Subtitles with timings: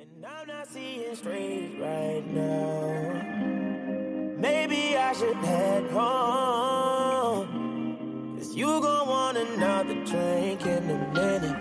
[0.00, 3.20] And I'm not seeing straight right now.
[4.38, 7.48] Maybe I should head home.
[8.38, 11.56] Cause you gon' want another drink in a minute.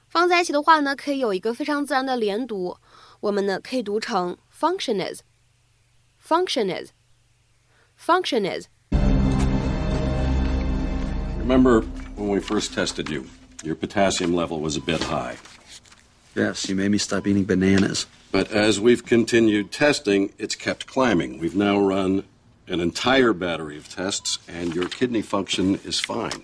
[0.08, 2.76] 放在一起的话呢，可以有一个非常自然的连读。
[3.20, 8.66] 我们呢可以读成 function is，function is，function is。
[11.40, 11.82] Remember
[12.16, 13.24] when we first tested you,
[13.64, 15.36] your potassium level was a bit high.
[16.34, 18.06] Yes, you made me stop eating bananas.
[18.30, 21.38] But as we've continued testing, it's kept climbing.
[21.40, 22.24] We've now run
[22.71, 26.43] an entire battery of tests, and your kidney function is fine.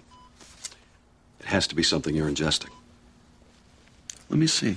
[1.39, 2.69] It has to be something you're ingesting.
[4.29, 4.75] Let me see.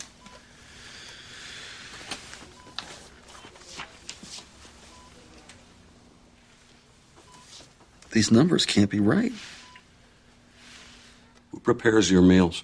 [8.13, 9.33] These numbers can't be right.
[11.51, 12.63] Who prepares your meals?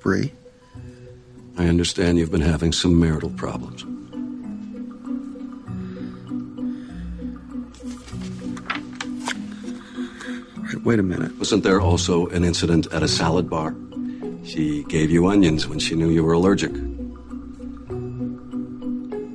[0.00, 0.32] Bree?
[1.58, 3.84] I understand you've been having some marital problems.
[10.58, 11.38] Right, wait a minute.
[11.38, 13.74] Wasn't there also an incident at a salad bar?
[14.44, 16.72] She gave you onions when she knew you were allergic.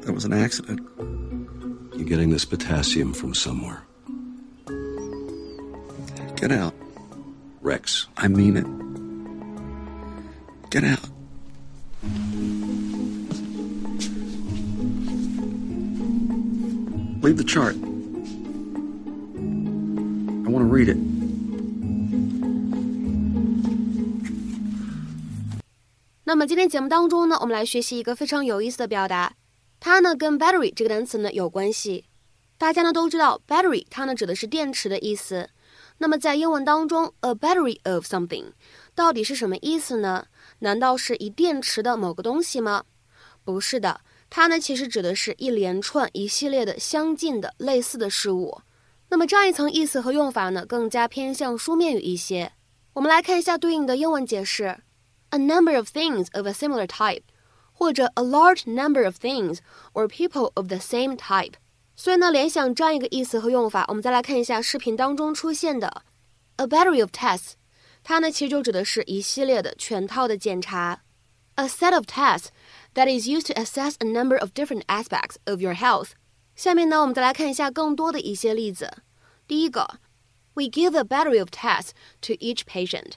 [0.06, 0.80] That was an accident.
[1.96, 3.84] You're getting this potassium from somewhere.
[6.36, 6.74] Get out.
[7.62, 8.08] Rex.
[8.18, 8.66] I mean it.
[10.70, 11.11] Get out.
[17.22, 17.76] Leave the chart.
[20.44, 20.98] I want to read it.
[26.26, 29.34] 那么今天节目当中呢，我们来学习一个非常有意思的表达，
[29.80, 32.06] 它呢跟 battery 这个单词呢有关系。
[32.58, 35.52] 大家呢都知道 battery 它呢指的是电池的意思。
[36.00, 38.46] 那么在英文当中，a battery of something
[38.96, 40.26] 到底是什么意思呢？
[40.60, 42.86] 难道是一电池的某个东西吗？
[43.44, 44.02] 不是的，
[44.32, 48.62] 它呢其实指的是一连串、一系列的相近的、类似的事物。
[49.10, 52.54] 那么这样一层意思和用法呢，更加偏向书面语一些。
[52.94, 54.78] 我们来看一下对应的英文解释。
[55.32, 57.24] a number of things of a similar type，
[57.74, 59.60] 或者 a large number of things
[59.94, 61.54] or people of the same type。
[61.96, 66.04] 所以呢，联想这样一个意思和用法，我们再来看一下视频当中出现的
[66.56, 67.52] a battery of tests，
[68.02, 71.02] 它呢其实就指的是一系列的全套的检查。
[71.56, 72.48] A set of tests
[72.95, 76.11] that is used to assess a number of different aspects of your health。
[76.55, 79.03] 下面呢，我们再来看一下更多的一些例子。
[79.47, 80.01] 第一个，
[80.55, 81.91] We give a battery of tests
[82.23, 83.13] to each patient。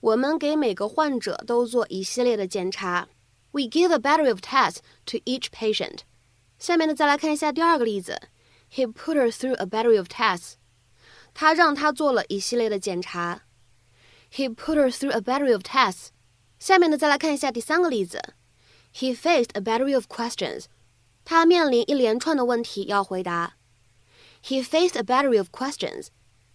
[0.00, 3.08] 我们给每个患者都做一系列的检查。
[3.50, 6.00] We give a battery of tests to each patient。
[6.58, 8.20] 下面呢，再来看一下第二个例子。
[8.72, 10.54] He put her through a battery of tests。
[11.34, 13.42] 他让她做了一系列的检查。
[14.32, 16.08] He put her through a battery of tests。
[16.58, 18.22] 下面呢，再来看一下第三个例子。
[18.96, 20.64] He faced a battery of questions.
[21.24, 23.54] 他面临一连串的问题要回答。
[24.44, 26.08] He faced a battery of questions.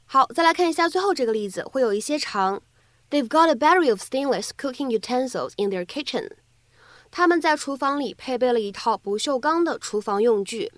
[0.05, 2.61] 好，再来看一下最后这个例子，会有一些长。
[3.09, 6.31] They've got a battery of stainless cooking utensils in their kitchen.
[7.09, 10.73] 他们在厨房里配备了一套不锈钢的厨房用具。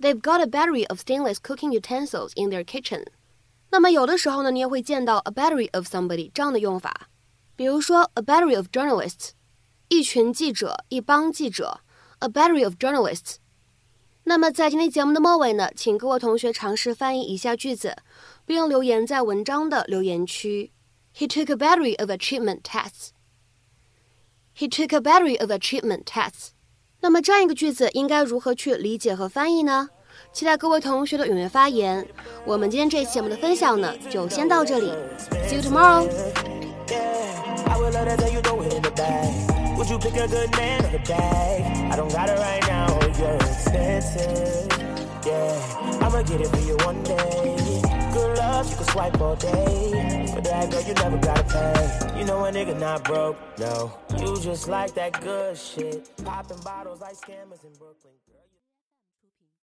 [0.00, 3.04] They've got a battery of stainless cooking utensils in their kitchen.
[3.70, 7.08] 那么有的时候呢，你也会见到 a battery of somebody 这样的用法，
[7.54, 9.32] 比如说 a battery of journalists
[9.93, 11.81] 一群记者，一帮记者
[12.17, 13.35] ，a battery of journalists。
[14.23, 17.95] 那么在今天节目的末尾呢，请各位同学尝试翻译以下句子，
[18.43, 20.71] 并留言在文章的留言区。
[21.15, 23.09] He took a battery of achievement tests.
[24.57, 26.49] He took a battery of achievement tests.
[27.01, 29.89] 那么这样一个句子应该如何去理解和翻译呢？
[30.31, 32.07] 期待各位同学的踊跃发言。
[32.45, 34.91] 我们今天这期节目的分享呢，就先到这里。
[35.47, 36.52] See you tomorrow.
[39.83, 41.91] Would you pick a good man or the bag?
[41.91, 44.71] I don't got it right now, oh, you're expensive.
[45.25, 47.81] Yeah, I'ma get it for you one day.
[48.13, 50.31] Good love, you can swipe all day.
[50.33, 52.17] For that girl, you never gotta pay.
[52.17, 53.91] You know a nigga not broke, no.
[54.17, 56.09] You just like that good shit.
[56.23, 58.13] Popping bottles like scammers in Brooklyn.